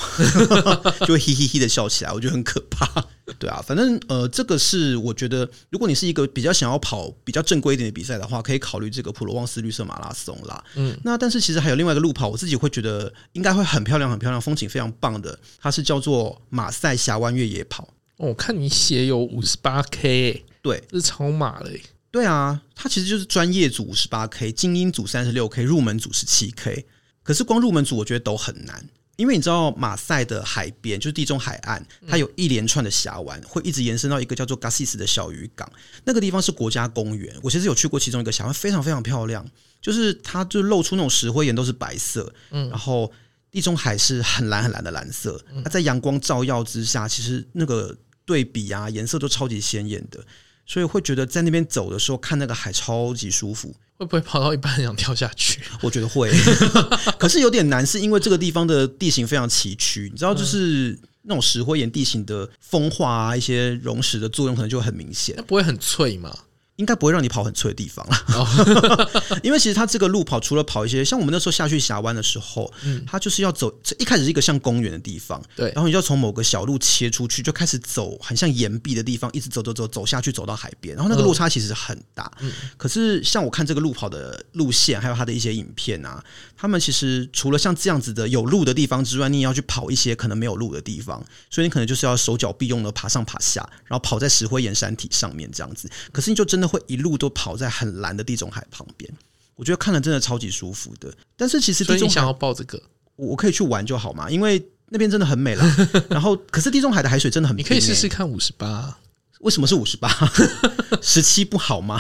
[1.05, 3.05] 就会嘿嘿嘿的笑起来，我觉得很可怕。
[3.39, 10.63] 对啊，反正呃，这个是我觉得，如果你是一个比较想要跑比较正规一点的比赛的话，可以考虑这个普罗旺斯绿色马拉松啦。
[10.75, 17.83] 嗯，那但是其实还有另外一个路跑，我自己会觉得应该会很漂亮，很漂亮，风景非常棒的，它是叫做马赛峡湾越野跑。
[18.17, 21.81] 哦，我看你写有五十八 K，对，这是超马嘞。
[22.09, 26.85] 对啊，它其实就是专业组五十八 K，精英组三十六 K，入门组十七 K。
[27.27, 28.81] 可是光入门组我觉得都很难，
[29.17, 35.69] 因为你知道马赛的海边就是地中海岸，它有一连串的峡湾，会一直延伸到一个叫做 Gassis 的小渔港，
[36.05, 37.35] 那个地方是国家公园。
[37.43, 39.45] 我其实有去过其中一个峡湾，非常非常漂亮，
[39.81, 43.11] 就是它就露出那种石灰岩都是白色，嗯，然后
[43.51, 50.23] 地中海是很蓝很蓝的蓝色，它在阳光照耀之下，其实那个对比啊颜色都超级鲜艳的，
[50.67, 53.73] 所以会觉得在那边走的时候看那个海超级舒服。
[53.97, 55.59] 会不会跑到一半想跳下去？
[55.81, 56.31] 我觉得会，
[57.17, 65.33] 可是有点难，是因为这个地方的地形非常崎岖，你知道，就是那种石灰岩地形的风化啊，一些溶蚀的作用可能就很明显。
[65.35, 66.31] 那不会很脆吗？
[66.77, 86.23] 应该不会让你跑很脆的地方了， 因为其实它这个路跑除了跑一些，像我们那时候下去峡湾的时候，嗯，它就是要走，一开始是一个像公园的地方，对，然后你就要从某个小路切出去，就开始走，很像岩壁的地方，一直走走走走下去，走到海边，然后那个落差其实很大，嗯，可是像我看这个路跑的路线，还有它的一些影片啊，
[86.55, 97.55] 他们其实除了像这样子的有路的地方之外，你也要去跑一些可能没有路的地方，所以你可能就是要手脚并用的爬上爬下，然后跑在石灰岩山体上面这样子，可是你就真的会一路都跑。
[97.57, 99.11] 在很蓝的地中海旁边，
[99.55, 101.11] 我觉得看了真的超级舒服的。
[101.35, 102.81] 但是其实地中海想要报这个，
[103.15, 105.65] 我可以去玩就好嘛，因为那边真的很美了。
[106.09, 108.99] 然后，可是地中海的海水真的很冰，欸，你可以试试看五十八。
[109.39, 110.09] 为什么是五十八？
[111.01, 111.99] 十七不好吗？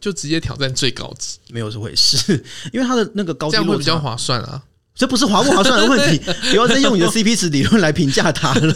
[0.00, 2.44] 就直接挑战最高值，没有这回事。
[2.72, 4.62] 因为它的那个高低落会比较划算啊。
[4.94, 6.18] 这不是划不划算的问题，
[6.50, 8.74] 不要再用你的 CP 值理论来评价它了。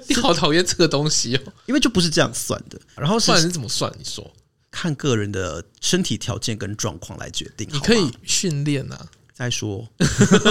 [0.08, 2.80] 你好讨厌这个东西哦，因为就不是这样算的。
[2.96, 3.92] 然后算是怎么算？
[3.98, 4.32] 你说。
[4.74, 7.68] 看个人的身体条件跟状况来决定。
[7.70, 9.86] 你可以训练啊，再说。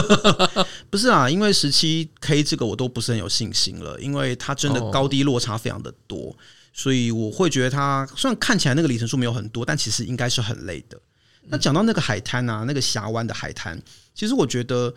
[0.92, 6.38] 不是啊，因为十七 K 这个我都不是很有信心了，因为它真的高低落差非常的多，
[6.72, 11.02] 所以我会觉得它虽然看起来那个里程数没有很多，但其实应该是很累的。
[11.48, 13.82] 那讲到那个海滩啊，那个峡湾的海滩，
[14.14, 14.94] 其实我觉得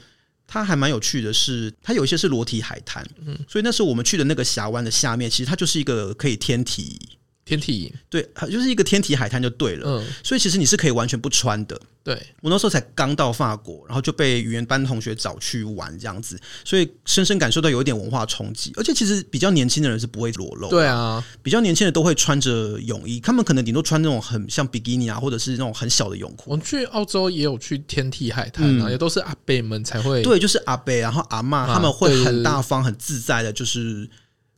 [0.46, 7.18] 它还蛮有趣的是，它有一些是裸体海滩，嗯，所以那时候我们去的那个峡湾的下面，其实它就是一个可以天体。
[7.44, 9.86] 天体对，就是一个天体海滩就对了。
[9.86, 11.78] 嗯，所以其实你是可以完全不穿的。
[12.02, 18.70] 对，我那时候才刚到法国，然后就被语言班同学找去玩这样子，所以深深感受到有一点文化冲击。
[18.76, 20.68] 而且其实比较年轻的人是不会裸露。
[20.68, 26.50] 对啊，比较年轻的都会穿着泳衣，他们可能顶多穿那种很像比基尼啊，或者是那种很小的泳裤。
[26.50, 30.22] 我们去澳洲也有去天体海滩啊，嗯、也都是阿伯们才会。
[30.22, 34.08] 对，就是阿伯，然后阿嬷他们会很大方、很自在的，就是。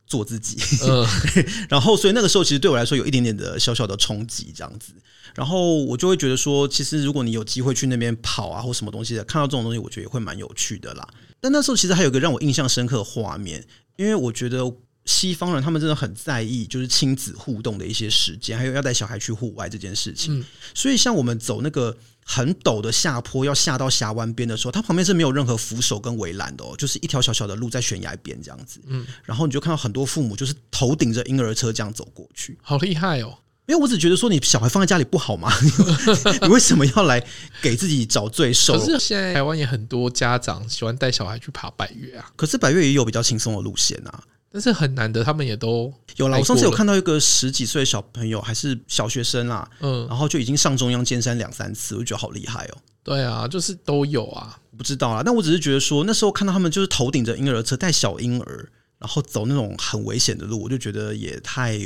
[0.07, 1.05] 做自己，嗯，
[1.69, 4.93] 然后所以那个时候其实对我来说有一点点的小小的冲击，这样子，
[5.35, 11.07] 然后我就会觉得说，其实如果你有机会去那边跑啊，或什么东西的，看到这种东西，我觉得也会蛮有趣的啦。
[11.39, 13.63] 但那时候其实还有一个让我印象深刻的画面，
[13.97, 14.59] 因为我觉得
[15.05, 20.43] 西方人他们真的很在意就是亲子互动的一些时间，还有要带小孩去户外这件事情，
[20.73, 21.97] 所以像我们走那个。
[22.29, 28.81] 很陡的下坡，要下到峡湾边的时候，它旁边是没有任何扶手跟围栏的哦，就是一条小小的路在悬崖边这样子。
[28.87, 33.37] 嗯，然后你就看到很多父母就是头顶着婴儿车这样走过去，好厉害哦！
[33.65, 35.51] 因为我只觉得说，你小孩放在家里不好吗？
[36.43, 37.25] 你为什么要来
[37.61, 38.77] 给自己找罪受？
[38.77, 44.23] 可是现在台湾也很多家长喜欢带小孩去爬百越啊，可是百越也有比较轻松的路线啊。
[44.51, 46.37] 但是很难得，他们也都有啦。
[46.37, 52.77] 我上次有看到一个十几岁的小朋友，还是小学生啦，嗯，然后就已经上中央尖山两三次，我就觉得好厉害哦。
[53.03, 55.21] 对啊，就是都有啊，我不知道啊。
[55.23, 61.79] 但我只是觉得说，那时候看到他们就是头顶着婴儿车带小婴儿，然后走那种很危险的路，我就觉得也太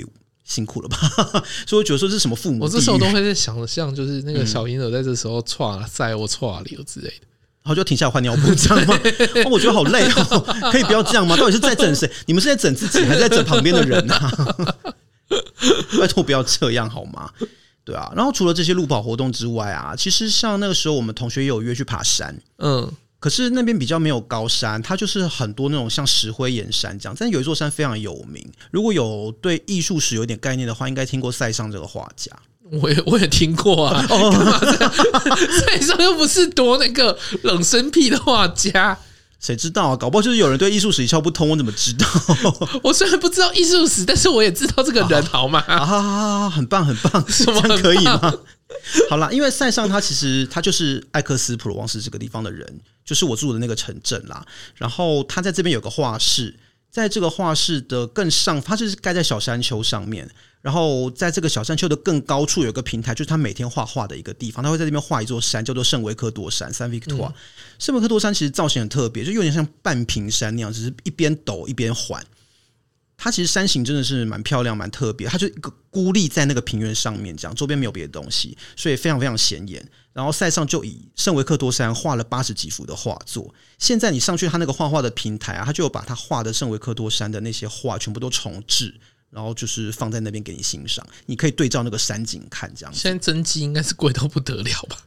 [0.43, 0.97] 辛苦了吧。
[1.67, 2.63] 所以我觉得说这是什么父母？
[2.63, 7.28] 我这时候都会在想，象就是那个小婴儿在这时候歘赛我剉流之类的。
[7.63, 9.00] 然后就停下来换尿布，这样吗？
[9.45, 10.39] 哦，我觉得好累哦，
[10.71, 11.38] 可以不要这样吗？
[11.38, 12.10] 到底是在整谁？
[12.26, 14.15] 你们是在整自己，还是在整旁边的人呢？
[16.00, 17.30] 拜托不要这样好吗？
[17.84, 18.12] 对啊。
[18.15, 27.15] 然后除了这些路跑活动之外啊，其实像那个时候我们同学也有约去爬山，嗯，可是那边比较没有高山，它就是很多那种像石灰岩山这样。
[27.19, 32.32] 但有一座山非常有名，如果有对艺术史有点概念的话，应该听过塞尚这个画家。
[32.79, 34.60] 我也 我也听过啊，干嘛
[35.60, 38.97] 塞尚又不是多那个冷生僻的画家，
[39.39, 39.97] 谁知道啊？
[39.97, 42.07] 搞不好就是有人对艺术史一窍不通，我怎么知道？
[42.84, 45.63] 我虽然不知道艺术史，但是我也知道这个人，好吗？
[45.67, 48.34] 好好好，很棒很棒，什么可以吗？
[49.10, 54.45] 好啦，因为塞尚他其实他就是艾克斯普罗旺斯这个地方的人，就是我住的那个城镇啦。
[54.75, 56.55] 然后他在这边有个画室，
[56.91, 60.30] 在这个画室的更上，它就是盖在小山丘上面。
[60.62, 64.63] 然后在这个小山丘的更高处有一个平台，就是他每天画画的一个地方。
[64.63, 67.32] 他会在这边画一座山，叫做圣维克多山 （Saint Victor）。
[67.80, 72.23] 圣维克多山其实造型很特别，就有点像半屏山那样，只是一边陡一边缓。
[73.23, 75.27] 它其实山形真的是蛮漂亮、蛮特别。
[75.27, 79.88] 它就一个孤立在那个平原上面，这样周边没有别的东西，所以非常非常显眼。
[80.12, 83.53] 然后塞尚就以圣维克多山画了八十几幅的画作。
[83.77, 88.99] 现在你上去他那个画画的平台啊，他就有把他画的圣维克多山的那些画全部都重置。
[89.29, 92.93] 然后就是放在那边给你欣赏，你可以对照那个山景看，这样。
[92.93, 94.97] 现在真迹应该是贵到不得了吧？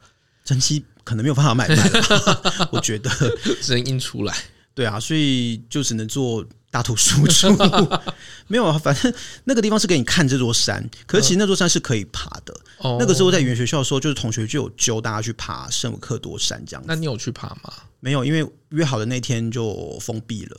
[0.42, 1.76] 真迹可能没有办法买卖，
[2.72, 3.10] 我觉得
[3.60, 4.34] 只能印出来。
[4.74, 6.42] 对啊，所以就只能做
[6.74, 7.48] 大图输出。
[8.48, 12.52] 没有啊，反正那个地方是给你看这座山，可是其实那座山是可以爬的。
[12.78, 16.82] 哦、那个时候在语言学校的时候，就是同学就有揪大家去爬圣母克多山这样。
[16.84, 17.72] 那你有去爬吗？
[18.00, 20.56] 没有，因为约好的那天就封闭了。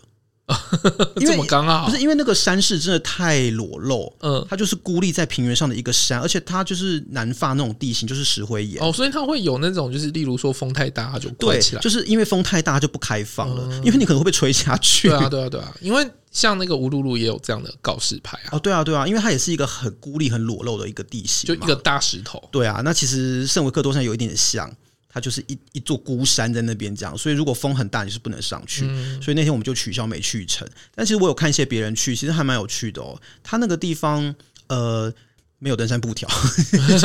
[1.18, 15.10] 因为刚好不是因为那个山势真的太裸露，嗯，它就是孤立在平原上的一个山，而且它就是南法那种地形，就是石灰岩哦，所以它会有那种就是例如说风太大它就关起来，就是因为风太大它就不开放了，嗯、因为你可能会被吹下去。
[15.10, 18.50] 对啊，对啊，对啊，因为像那个乌鲁鲁也有这样的告示牌啊。
[18.52, 22.42] 哦，对啊，对啊，因为它也是一个很孤立、很裸露的一个地形，就一个大石头。
[22.52, 24.72] 对啊，那其实圣维克多山有一点点像。
[25.16, 28.86] 它就是一一座孤山在那边这样，所以如果风很大，你是不能上去。
[28.86, 30.68] 嗯、所以那天我们就取消没去成。
[30.94, 33.18] 但其实我有看一些别人去，其实还蛮有趣的哦。
[33.42, 34.36] 它那个地方，
[34.68, 35.14] 呃。
[35.60, 36.30] 没有登山布条，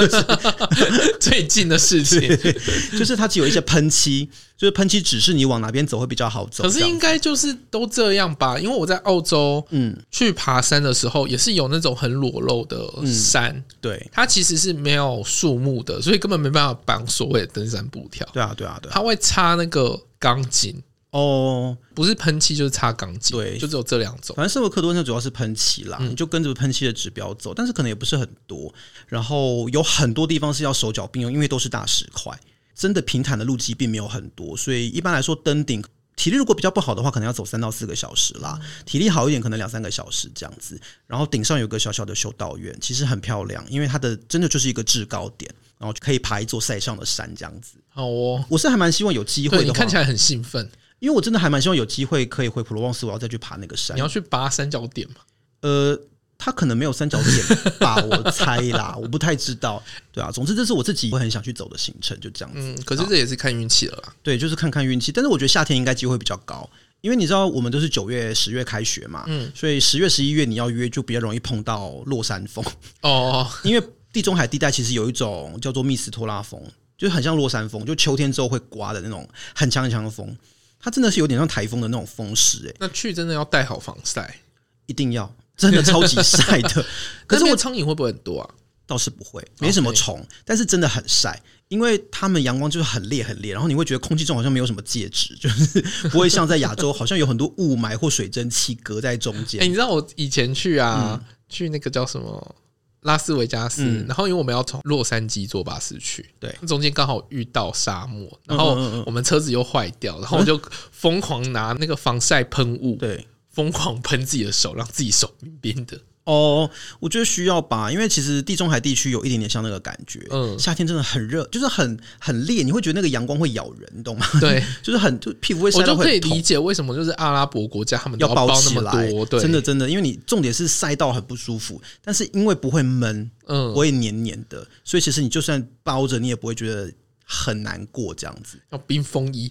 [1.21, 2.21] 最近的事情
[2.99, 6.65] 就是它只有一些喷漆，就是喷漆指示你往哪边走会比较好走。
[6.65, 8.59] 可是应该就是都这样吧？
[8.59, 18.27] 因为我在澳洲，嗯，去爬山的时候也是有那种很裸露的山，嗯、对，它其实是没有树木的，所以根本没办法绑所谓的登山布条。
[18.33, 20.75] 对啊，对啊，对啊，它会插那个钢筋。
[21.11, 24.37] 哦，不是喷漆就是擦钢筋，对，就只有这两种。
[24.37, 28.73] 反正圣伯克多那主要是喷漆啦，嗯、你就跟着喷漆的指标走，但是可能也不是很多。
[29.09, 32.39] 然后有很多地方是要手脚并用，因为都是大石块，
[32.77, 35.83] 真的平坦的路基并没有很多，所以一般来说登顶
[36.15, 38.57] 体力如果比较不好的话，可能要走三到四个小时啦。
[38.87, 40.81] 体力好一点，可能两三个小时这样子。
[41.09, 47.79] 然后顶上有个小小的修道院，其实很漂亮，因为它的真的就是一个制高点，然后可以爬一座塞上的山这样子。
[47.89, 49.65] 好哦，我是还蛮希望有机会的。
[49.65, 50.71] 你看起来很兴奋。
[51.01, 53.97] 因为我真的还蛮希望有机会可以回普罗旺斯，我要再去爬那个山。
[53.97, 55.17] 你要去爬三角点吗？
[55.63, 55.99] 呃，
[56.39, 59.83] 它可能没有三角点吧，我猜啦， 我不太知道。
[60.13, 62.61] 对啊，总之这是我自己会很想去走的行程，就这样子。
[62.61, 64.15] 嗯，可是这也是看运气了啦。
[64.23, 65.11] 对，就是看看运气。
[65.11, 66.69] 但是我觉得夏天应该机会比较高，
[67.01, 72.65] 因为你知道我们都是九月、十月开学嘛，嗯，所以十月、十一月你要约就比较容易碰到落山风
[73.03, 73.47] 哦。
[73.65, 73.83] 因为
[74.13, 76.63] 地中海地带其实有一种叫做密斯托拉风，
[76.97, 80.35] 就是很像落山风，就秋天之后会刮的那种很强很强的风。
[80.81, 84.39] 它真的是有点像台风的那种风势诶，那去真的要带好防晒，
[84.87, 86.87] 一定要，真的超级晒的。
[87.29, 88.51] 可是我苍蝇会不会很多啊？
[88.87, 99.61] 倒是不会，没什么虫.但是真的很晒，因为他们阳光就是很烈很烈，然后你会觉得空气中好像没有什么介质， 就是不会像在亚洲，好像有很多雾霾或水蒸气隔在中间。
[99.61, 102.57] 哎、 欸，你知道我以前去啊，嗯、去那个叫什么？
[103.03, 108.75] 拉斯维加斯，嗯、然后因为我们要从洛杉矶坐巴士去，对，中间刚好遇到沙漠，然后
[109.07, 110.61] 我们车子又坏掉，然后我就
[110.93, 115.99] 疯狂拿那个防晒喷雾，对，疯狂喷自己的手，让自己手冰冰的。
[116.25, 124.27] 哦，我觉得需要吧，因为其实地中海地区有一点点像那个感觉，嗯，夏天真的很热，就是很很烈，你会觉得那个阳光会咬人，你懂吗？
[124.39, 125.93] 对， 就是很就皮肤会晒到会。
[125.93, 136.93] 我就可以理解为什么就是阿拉伯国家他们要包那么多，对，真的真的，因为你重点是晒到很不舒服，但是因为不会闷，嗯，不会黏黏的，所以其实你就算包着，你也不会觉得
[137.25, 138.59] 很难过这样子。
[138.71, 139.51] 要冰风衣，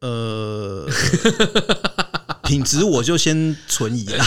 [0.00, 0.88] 呃。
[2.44, 4.22] 品质我就先存疑了，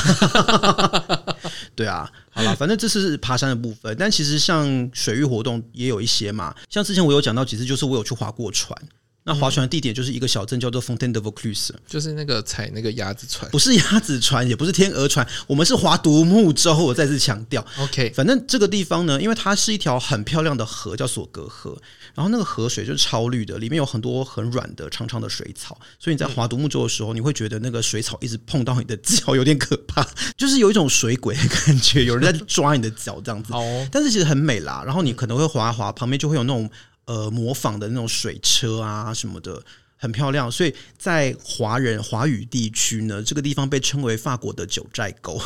[1.77, 8.75] 对啊，好了，反正这是爬山的部分，但其实像水域活动也有一些嘛，像之前我有讲到几次，就是我有去划过船。
[9.23, 16.73] 那划船的地点就是一个小镇，叫做 Fontaine de Vaucluse，就是那个踩那个鸭子船，不是鸭子船，也不是天鹅船，我们是划独木舟。
[16.77, 21.77] 我再次强调，OK，反正这个地方呢，因为它是一条很漂亮的河，叫索格河，
[22.17, 30.03] 然后那个河水就是超绿的，里面有很多很软的长长的水草，所以你在划独木舟的时候，你会觉得那个水草一直碰到你的脚，有点可怕，
[30.35, 33.53] 就是有一种水鬼的感觉，有人在抓你的脚这样子。
[33.53, 36.67] 哦，但是其实很美啦，然后你可能会划划，旁边就会有那种。
[37.09, 39.63] 呃，模仿的那种水车啊什么的，
[39.95, 40.51] 很漂亮。
[40.51, 45.41] 所以在华人华语地区呢，这个地方被称为法国的九寨沟。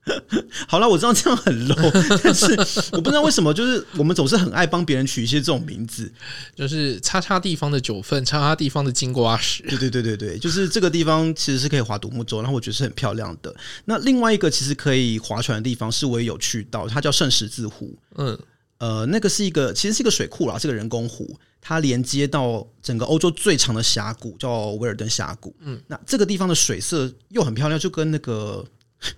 [0.66, 1.90] 好了，我知道这样很 low，
[2.24, 2.54] 但是
[2.92, 6.10] 我不知道为什么，就是我们总是很爱帮别人取一些这种名字，
[6.54, 9.62] 就是叉叉地方的九份，叉叉地方的金瓜石。
[9.64, 13.54] 对对对对对，就是这个地方其实是可以划独木舟，然后我觉得是很漂亮的。
[13.84, 17.94] 那另外一个其实可以划船的地方，是我也有去到，它叫圣十字湖。
[18.16, 18.38] 嗯。
[18.78, 25.54] 呃，那个是一个，其实是一个水库啦，是个人工湖，它连接到整个欧洲最长的峡谷，叫威尔登峡谷。
[25.60, 28.64] 嗯，那这个地方的水色又很漂亮，就跟那个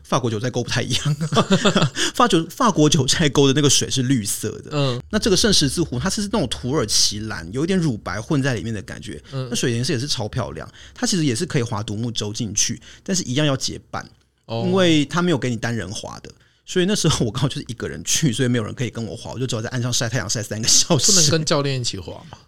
[0.02, 1.16] 法国九寨沟不太一样。
[2.14, 9.22] 法九法国九寨沟的那个水是绿色的，嗯，那这个圣十字湖它是那种土耳其蓝，有一点乳白混在里面的感觉。
[9.32, 10.70] 嗯，那水颜色也是超漂亮。
[10.94, 14.08] 它其实也是可以划独木舟进去，但是一样要结伴，
[14.46, 16.30] 哦，因为它没有给你单人划的。
[16.64, 21.10] 所以那时候我刚好就是一个人去，所以没有人可以跟我划，我就只好在岸上晒太阳晒三个小时。
[21.10, 22.38] 不能跟教练一起划吗？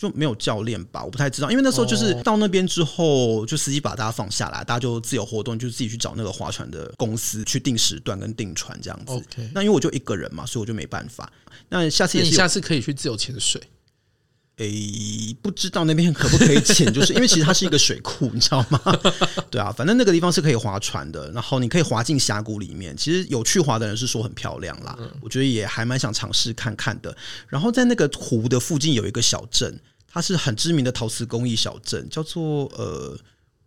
[0.00, 1.04] 就没有教练吧？
[1.04, 9.22] 我不太知道，因为那时候就是到那边之后，就司机把大家放下来，大家就自由活动，就自己去找那个划船的公司去定时段跟定船这样子。
[9.52, 11.30] 那因为我就一个人嘛，所以我就没办法。
[11.68, 13.60] 那下次也是，你下次可以去自由潜水。
[14.60, 18.80] 诶，不知道那边可不可以潜， 就是因为其实它是一个水库，你知道吗？
[19.50, 22.94] 对啊，反正那个地方是可以划船的，然后你可以划进峡谷里面。
[22.96, 27.16] 其实有去划的人是说很漂亮啦，我觉得也还蛮想尝试看看的。
[27.48, 33.18] 然后在那个湖的附近有一个小镇，它是很知名的陶瓷工艺小镇，叫做呃。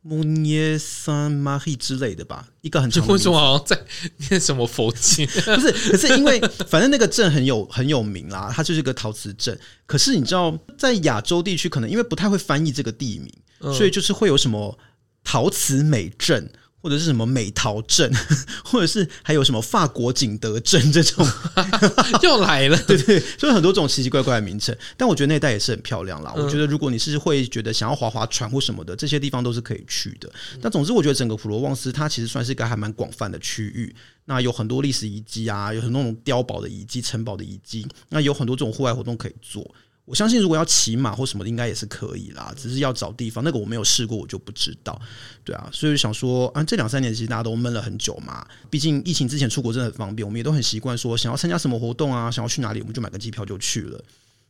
[0.06, 3.06] 穆涅桑马希之类的吧，一个很长。
[3.08, 3.86] 为什么好像在
[4.30, 5.26] 念什么佛经？
[5.56, 9.58] 不是，可是因为 反正那个镇很有很有名啦，它就是一个陶瓷镇。
[9.86, 14.78] 可是你知道，在亚洲地区，可能因为不太会翻译这个地名，嗯、所以就是会有什么
[15.24, 16.51] 陶瓷美镇。
[16.84, 18.12] 或者是什么美陶镇，
[18.66, 21.26] 或者是还有什么法国景德镇这种，
[22.22, 24.78] 又来了， 对对，所以很多这种奇奇怪怪的名称。
[24.98, 26.34] 但我觉得那一带也是很漂亮啦。
[26.36, 30.30] 我觉得如果你是会觉得想要划划船或什么的，这些地方都是可以去的。
[30.62, 33.96] 但总之，我觉得整个普罗旺斯它其实算是一个还蛮广泛的区域。
[34.26, 39.74] 那有很多历史遗迹啊，有很多那种碉堡的遗迹、城堡的遗迹，那有很多这种户外活动可以做。
[40.06, 42.54] 我相信，如果要骑马或什么的，应该也是可以啦。
[42.58, 44.99] 只是要找地方，那个我没有试过，我就不知道。
[45.45, 48.45] 对啊，所以想说啊，这两三年其实大家都闷了很久嘛。
[48.70, 54.04] 毕竟疫情之前出国真的很方便，我们也都很习惯说，想要参加什么活动啊，想要去哪里，我们就买个机票就去了。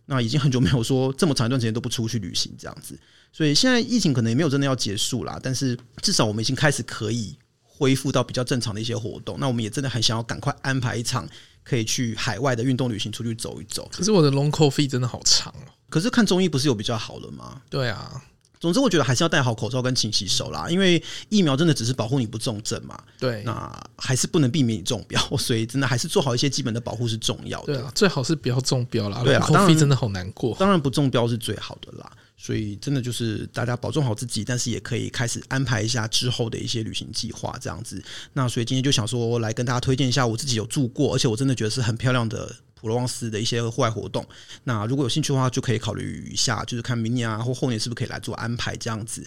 [0.07, 2.97] 那已经很久没有说这么长一段时间都不出去旅行这样子。
[3.31, 9.37] 所以现在疫情可能也没有真的要结束啦，但是至少我们已经开始可以恢复到比较正常的一些活动。
[9.39, 11.29] 那我们也真的很想要赶快安排一场。
[11.63, 13.89] 可以去海外的运动旅行，出去走一走。
[13.91, 15.71] 可是我的 long coffee 真的好长哦。
[15.89, 17.61] 可是看中医不是有比较好的吗？
[17.69, 18.21] 对啊。
[18.59, 22.97] 总之，我觉得还是要戴好口罩跟勤洗手啦，因为疫苗真的只是保护你不重症嘛。
[23.19, 23.43] 对。
[23.43, 27.73] 那还是不能避免你中标， 所以真的还是做好一些基本的保护是重要的。
[27.73, 29.21] 对啊，最好是不要中标啦。
[29.21, 30.55] 对啊 COVID 真的好难过。
[30.57, 32.09] 当然不中标是最好的啦。
[32.43, 38.03] 所以真的就是大家保重好自己，但是也可以开始安排一下之后的一些旅行计划，这样子。
[38.33, 44.27] 那所以今天就想说来跟大家推荐一下我自己有住过，而且我真的觉得是很漂亮的普罗旺斯的一些户外活动。
[44.65, 49.25] 那如果有兴趣的话，就可以考虑一下，就是看明年啊或后年是不是可以来做安排这样子。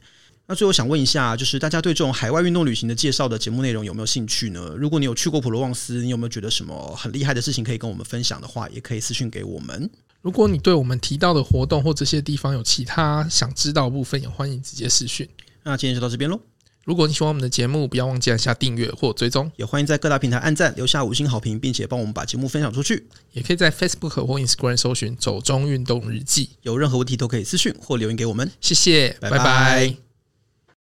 [0.48, 4.74] 那最后想问一下，就是大家对这种海外运动旅行的介绍的节目内容有没有兴趣呢？
[4.78, 9.90] 如果你有去过普罗旺斯，你有没有觉得什么很厉害的事情可以跟我们分享的话，也可以私信给我们。
[10.22, 15.28] 如果你对我们提到的活动或这些地方有其他想知道的部分，也欢迎直接私讯。
[15.64, 16.40] 那今天就到这边喽。
[16.84, 23.08] 如果你喜欢我们的节目，不要忘记按下订阅或追踪，也欢迎在各大平台按赞、留下五星好评，并且帮我们把节目分享出去。
[23.32, 28.48] 也可以在 Facebook 或 Instagram 搜寻“走中运动日记”，有任何问题都可以私讯或留言给我们。
[28.60, 29.38] 谢谢，拜拜。
[29.38, 30.05] 拜拜。